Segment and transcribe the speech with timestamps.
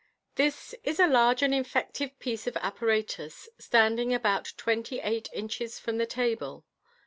[0.35, 5.97] —This is a large and effective piece of apparatus, standing about twenty eight inches from
[5.99, 6.65] the table.